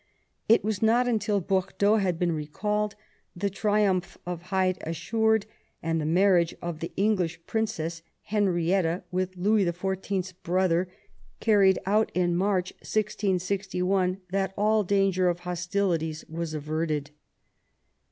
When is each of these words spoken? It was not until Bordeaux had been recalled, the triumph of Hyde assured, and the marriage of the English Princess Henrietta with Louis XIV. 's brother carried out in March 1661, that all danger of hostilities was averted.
It 0.49 0.63
was 0.63 0.81
not 0.81 1.07
until 1.07 1.39
Bordeaux 1.39 1.97
had 1.97 2.17
been 2.17 2.31
recalled, 2.31 2.95
the 3.35 3.51
triumph 3.51 4.17
of 4.25 4.41
Hyde 4.49 4.79
assured, 4.81 5.45
and 5.83 6.01
the 6.01 6.07
marriage 6.07 6.55
of 6.59 6.79
the 6.79 6.91
English 6.97 7.39
Princess 7.45 8.01
Henrietta 8.23 9.03
with 9.11 9.37
Louis 9.37 9.63
XIV. 9.65 10.25
's 10.25 10.31
brother 10.31 10.87
carried 11.39 11.77
out 11.85 12.11
in 12.15 12.35
March 12.35 12.71
1661, 12.81 14.21
that 14.31 14.55
all 14.57 14.83
danger 14.83 15.29
of 15.29 15.41
hostilities 15.41 16.25
was 16.27 16.55
averted. 16.55 17.11